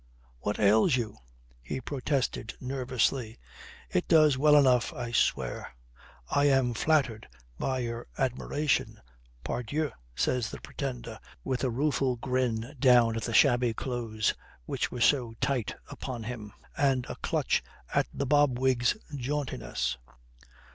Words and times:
"What 0.39 0.57
ails 0.57 0.95
you?" 0.95 1.17
he 1.61 1.79
protested 1.79 2.55
nervously. 2.59 3.37
"It 3.87 4.07
does 4.07 4.35
well 4.35 4.55
enough, 4.57 4.91
I 4.95 5.11
swear." 5.11 5.75
"I 6.27 6.45
am 6.45 6.73
flattered 6.73 7.27
by 7.59 7.81
your 7.81 8.07
admiration, 8.17 8.99
pardieu," 9.43 9.91
says 10.15 10.49
the 10.49 10.59
Pretender, 10.59 11.19
with 11.43 11.63
a 11.63 11.69
rueful 11.69 12.15
grin 12.15 12.75
down 12.79 13.15
at 13.15 13.25
the 13.25 13.31
shabby 13.35 13.75
clothes 13.75 14.33
which 14.65 14.89
were 14.91 15.01
so 15.01 15.35
tight 15.39 15.75
upon 15.91 16.23
him, 16.23 16.51
and 16.75 17.05
a 17.07 17.15
clutch 17.17 17.61
at 17.93 18.07
the 18.11 18.25
bob 18.25 18.57
wig's 18.57 18.97
jauntiness. 19.15 19.99